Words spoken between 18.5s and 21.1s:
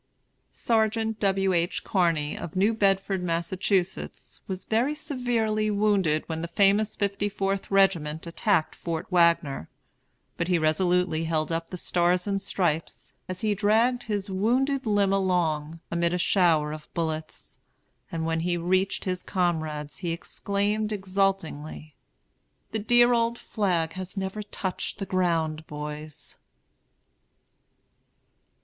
reached his comrades he exclaimed